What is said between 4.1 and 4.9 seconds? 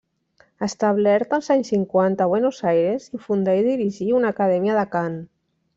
una acadèmia